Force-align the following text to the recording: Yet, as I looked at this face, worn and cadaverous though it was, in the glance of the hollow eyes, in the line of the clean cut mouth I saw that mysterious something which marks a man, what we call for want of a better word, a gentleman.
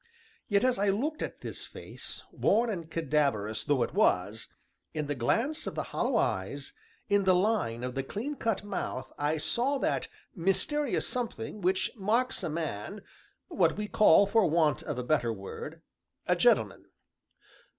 Yet, 0.47 0.63
as 0.63 0.79
I 0.79 0.89
looked 0.89 1.21
at 1.21 1.41
this 1.41 1.67
face, 1.67 2.23
worn 2.31 2.71
and 2.71 2.89
cadaverous 2.89 3.63
though 3.63 3.83
it 3.83 3.93
was, 3.93 4.47
in 4.95 5.05
the 5.05 5.13
glance 5.13 5.67
of 5.67 5.75
the 5.75 5.83
hollow 5.93 6.15
eyes, 6.17 6.73
in 7.07 7.23
the 7.25 7.35
line 7.35 7.83
of 7.83 7.93
the 7.93 8.01
clean 8.01 8.33
cut 8.35 8.63
mouth 8.63 9.13
I 9.19 9.37
saw 9.37 9.77
that 9.77 10.07
mysterious 10.33 11.07
something 11.07 11.61
which 11.61 11.91
marks 11.95 12.41
a 12.41 12.49
man, 12.49 13.03
what 13.47 13.77
we 13.77 13.87
call 13.87 14.25
for 14.25 14.49
want 14.49 14.81
of 14.81 14.97
a 14.97 15.03
better 15.03 15.31
word, 15.31 15.83
a 16.25 16.35
gentleman. 16.35 16.85